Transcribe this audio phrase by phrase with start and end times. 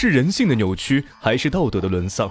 [0.00, 2.30] 是人性的扭曲，还是道德的沦丧？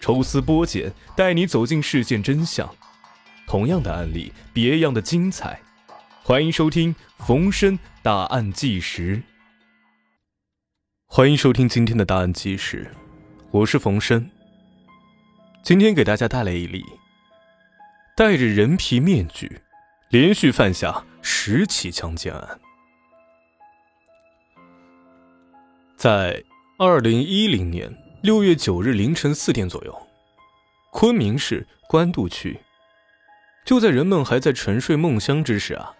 [0.00, 2.72] 抽丝剥茧，带你走进事件真相。
[3.48, 5.60] 同样的案例，别样的精彩。
[6.22, 9.20] 欢迎收听冯生大案纪实。
[11.06, 12.88] 欢迎收听今天的大案纪实，
[13.50, 14.30] 我是冯生。
[15.64, 16.84] 今天给大家带来一例
[18.16, 19.60] 戴着人皮面具，
[20.10, 22.60] 连续犯下十起强奸案。
[25.96, 26.40] 在
[26.82, 29.94] 二零一零年六月九日凌晨四点左右，
[30.90, 32.58] 昆明市官渡区，
[33.66, 35.92] 就在人们还在沉睡梦乡之时啊，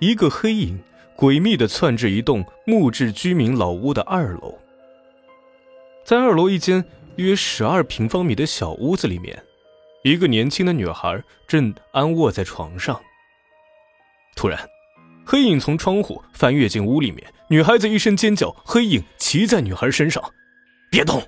[0.00, 0.82] 一个黑影
[1.16, 4.58] 诡秘的窜至一栋木质居民老屋的二楼。
[6.04, 6.84] 在二楼一间
[7.14, 9.40] 约十二平方米的小屋子里面，
[10.02, 13.00] 一个年轻的女孩正安卧在床上。
[14.34, 14.58] 突然，
[15.30, 20.20] 黑影从窗户翻越进屋里面，女孩子一声尖叫，黑影骑在女孩身上，
[20.90, 21.22] 别动，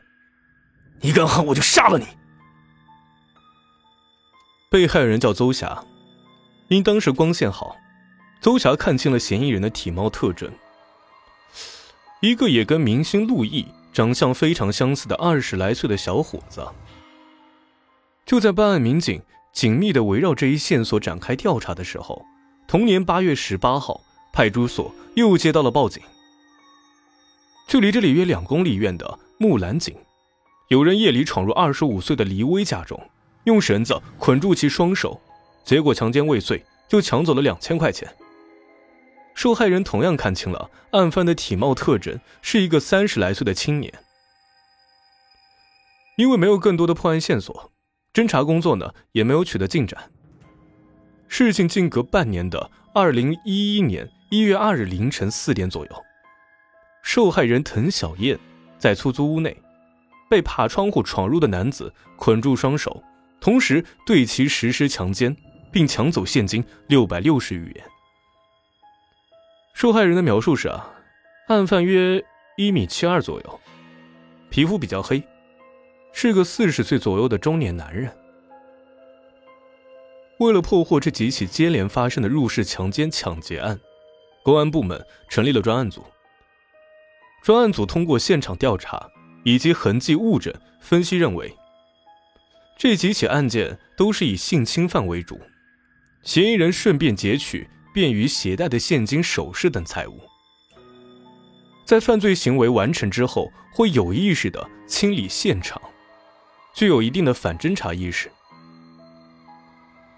[1.03, 2.07] 你敢喊我就杀了你。
[4.69, 5.85] 被害人叫邹霞，
[6.67, 7.77] 因当时光线好，
[8.41, 10.51] 邹霞看清了嫌疑人的体貌特征，
[12.23, 16.67] 一个也跟明星陆毅长相非常相似的二十来岁的小伙子。
[18.27, 19.23] 就在办案民警
[19.53, 22.27] 紧密的围绕这一线索展开调查的时候。
[22.73, 24.01] 同年八月十八号，
[24.33, 26.03] 派出所又接到了报警。
[27.69, 29.95] 距离这里约两公里远的木兰井，
[30.69, 32.99] 有人夜里闯入二十五岁的黎薇家中，
[33.45, 35.21] 用绳子捆住其双手，
[35.63, 38.11] 结果强奸未遂，就抢走了两千块钱。
[39.35, 43.93] 受害人同样看清了案犯的体貌特征，是一个三十来岁的青年。
[46.17, 47.71] 因为没有更多的破案线索，
[48.15, 50.11] 侦查工作呢也没有取得进展。
[51.35, 56.05] 事情间隔半年的二零一一年一月二日凌晨四点左右，
[57.03, 58.39] 受害人滕小燕
[58.77, 59.57] 在出租屋内，
[60.29, 63.03] 被爬窗户闯入的男子捆住双手，
[63.41, 65.35] 同时对其实施强奸，
[65.73, 67.85] 并抢走现金六百六十余元。
[69.73, 70.91] 受害人的描述是啊，
[71.49, 72.23] 案犯约
[72.59, 73.61] 一米七二左右，
[74.51, 75.23] 皮肤比较黑，
[76.13, 78.15] 是个四十岁左右的中年男人。
[80.43, 83.79] 为了破获这几起接连发生的入室强奸抢劫案，
[84.43, 86.05] 公安部门成立了专案组。
[87.43, 89.09] 专案组通过现场调查
[89.45, 91.57] 以及痕迹物证分析，认为
[92.77, 95.41] 这几起案件都是以性侵犯为主，
[96.23, 100.21] 嫌疑人顺便劫取便于携带的现金、首饰等财物，
[101.85, 105.81] 在犯罪行为完成之后会有意识的清理现场，
[106.75, 108.31] 具有一定的反侦查意识。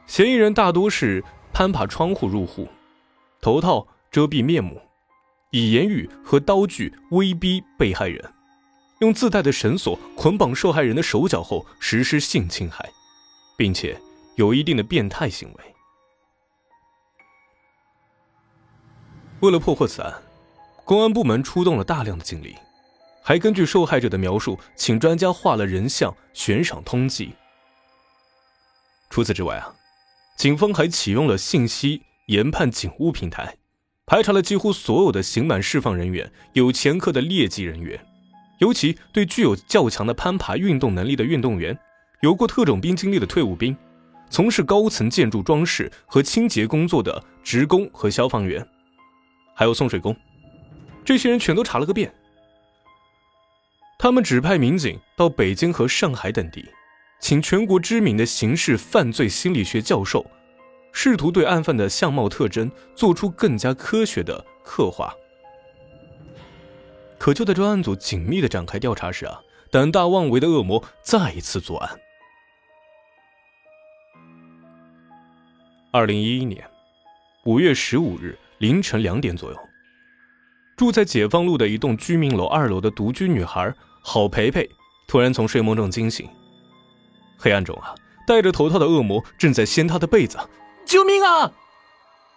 [0.07, 2.69] 嫌疑人大多是攀爬窗户入户，
[3.41, 4.81] 头套遮蔽面目，
[5.51, 8.33] 以言语和刀具威逼被害人，
[9.01, 12.89] 用自带的绳索捆绑受害人的手脚后实施性侵害，
[13.57, 13.99] 并且
[14.37, 15.75] 有一定的变态行为。
[19.41, 20.23] 为了破获此案，
[20.85, 22.55] 公安部门出动了大量的警力，
[23.23, 27.31] 还根据受害者的描述，请专家画了人像悬赏通缉。
[29.09, 29.75] 除此之外啊。
[30.37, 33.57] 警方还启用了信息研判警务平台，
[34.05, 38.05] 排查了几乎所有的刑满释放人员、有前科的劣迹人员，
[38.59, 41.79] 尤其对具有较强的攀爬运动能力的运动员、
[42.21, 43.77] 有过特种兵经历的退伍兵、
[44.29, 48.67] 从事高层建筑装饰和清洁工作的职工和消防员，
[49.55, 50.15] 还有送水工，
[51.05, 52.13] 这些人全都查了个遍。
[53.99, 56.65] 他们指派民警到北京和上海等地。
[57.25, 60.31] 请全国知名的刑事犯罪心理学教授，
[60.93, 65.11] 试图对案犯的相貌特征做出更加科学的刻画。
[67.17, 69.41] 可就在专案组紧密的展开调查时啊，
[69.71, 71.99] 胆大妄为的恶魔再一次作案。
[75.93, 76.63] 二零一一年
[77.47, 79.59] 五月十五日凌晨两点左右，
[80.77, 84.69] 住在解放路的一栋居民楼二楼的独居女孩郝培培
[85.09, 86.29] 突然从睡梦中惊醒。
[87.45, 87.95] 黑暗中啊，
[88.27, 90.39] 戴着头套的恶魔正在掀他的被子，
[90.87, 91.53] 救命啊！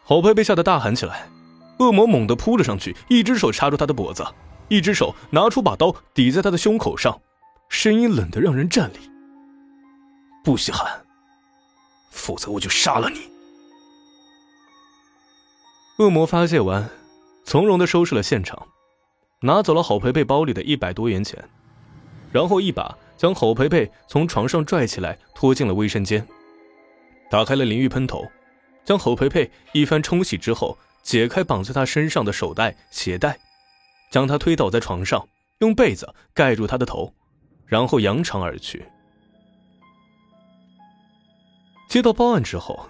[0.04, 1.30] 郝佩被吓得大喊起来。
[1.80, 4.26] 恶魔猛地扑了上去，一只手掐住他的脖子，
[4.68, 7.22] 一只手拿出把刀抵在他的胸口上，
[7.70, 9.00] 声音冷得让人颤栗
[10.44, 11.06] ：“不稀罕，
[12.12, 13.32] 否则我就杀了你！”
[16.04, 16.90] 恶魔发泄完，
[17.46, 18.68] 从容的收拾了现场，
[19.44, 21.50] 拿走了郝培培包里的一百多元钱，
[22.34, 22.94] 然后一把。
[23.18, 26.26] 将郝培培从床上拽起来，拖进了卫生间，
[27.30, 28.24] 打开了淋浴喷头，
[28.86, 33.40] 将郝培培一番冲洗之后，解开绑在他身上的手带、鞋带，
[34.12, 35.28] 将他推倒在床上，
[35.60, 37.14] 用被子盖住他的头，
[37.66, 38.86] 然后扬长而去。
[41.90, 42.88] 接到报案之后，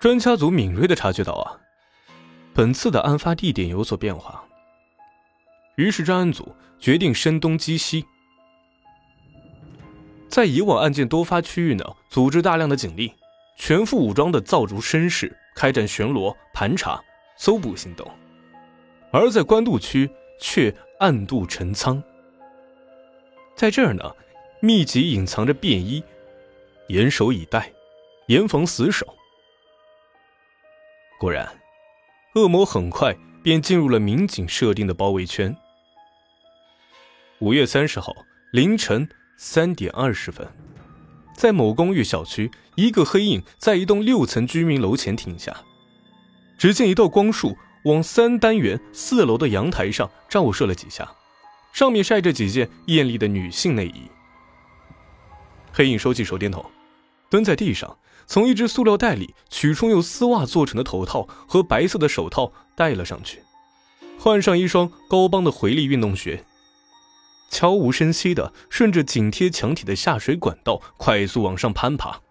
[0.00, 1.60] 专家组敏锐的察觉到啊，
[2.52, 4.42] 本次的案发地点有所变化。
[5.76, 8.04] 于是专案组决定声东击西，
[10.32, 13.12] 在以往案件多发区域呢，组织大量的警力，
[13.58, 16.98] 全副武装的造逐绅士，开展巡逻、盘查、
[17.36, 18.06] 搜捕行动；
[19.12, 20.08] 而在官渡区
[20.40, 22.02] 却暗度陈仓，
[23.54, 24.10] 在这儿呢，
[24.62, 26.02] 密集隐藏着便衣，
[26.88, 27.70] 严守以待，
[28.28, 29.06] 严防死守。
[31.20, 31.46] 果然，
[32.36, 35.54] 恶魔很快便进入了民警设定的包围圈。
[37.40, 38.14] 五月三十号
[38.50, 39.06] 凌晨
[39.44, 40.48] 三点二十分，
[41.36, 45.52] 在某公寓小区，一个黑影在一栋六层居民楼前停下。
[46.56, 47.56] 只见一道光束
[47.86, 51.12] 往三单元四楼的阳台上照射了几下，
[51.72, 54.02] 上面晒着几件艳丽的女性内衣。
[55.72, 56.64] 黑影收起手电筒，
[57.28, 57.98] 蹲在地上，
[58.28, 63.42] 从一只塑料袋里取出用丝袜做成的头套和白色的手套戴了上去，
[64.20, 66.44] 换上一双高帮的回力运动鞋。
[67.52, 72.22] 悄无声息地顺着紧贴墙体的下水管道快速往上攀爬。